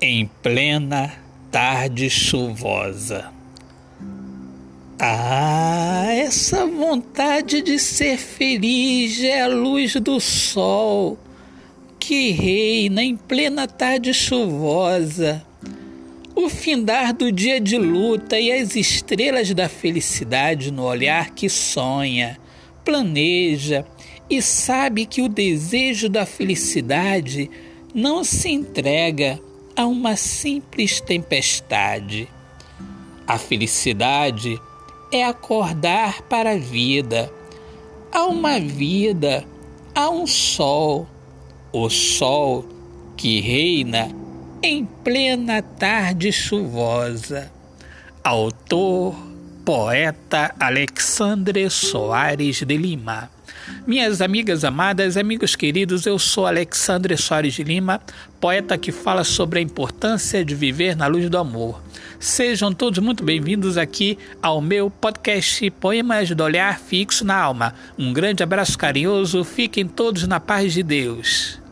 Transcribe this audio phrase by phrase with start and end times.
[0.00, 1.12] em plena
[1.50, 3.32] tarde chuvosa.
[4.98, 11.18] Ah, essa vontade de ser feliz é a luz do sol
[11.98, 15.44] que reina em plena tarde chuvosa.
[16.34, 22.38] O findar do dia de luta e as estrelas da felicidade no olhar que sonha,
[22.84, 23.86] planeja
[24.28, 27.50] e sabe que o desejo da felicidade
[27.94, 29.40] não se entrega
[29.76, 32.28] a uma simples tempestade.
[33.26, 34.58] A felicidade
[35.12, 37.30] é acordar para a vida.
[38.10, 39.44] Há uma vida,
[39.94, 41.06] há um sol,
[41.72, 42.64] o sol
[43.16, 44.10] que reina
[44.62, 47.52] em plena tarde chuvosa.
[48.24, 49.14] Autor,
[49.66, 53.28] poeta Alexandre Soares de Lima.
[53.84, 58.00] Minhas amigas amadas, amigos queridos, eu sou Alexandre Soares de Lima,
[58.40, 61.82] poeta que fala sobre a importância de viver na luz do amor.
[62.20, 67.74] Sejam todos muito bem-vindos aqui ao meu podcast Poemas do Olhar Fixo na Alma.
[67.98, 71.65] Um grande abraço carinhoso, fiquem todos na paz de Deus.